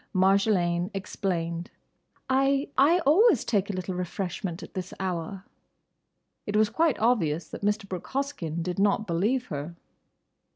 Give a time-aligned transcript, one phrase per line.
[0.15, 1.69] Marjolaine explained.
[2.27, 5.43] "I—I always take a little refreshment at this hour."
[6.47, 7.87] It was quite obvious that Mr.
[7.87, 9.75] Brooke Hoskyn did not believe her.